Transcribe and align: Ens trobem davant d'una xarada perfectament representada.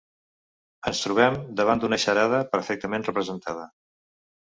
Ens 0.91 1.01
trobem 1.03 1.35
davant 1.59 1.83
d'una 1.83 1.99
xarada 2.05 2.39
perfectament 2.55 3.05
representada. 3.09 3.67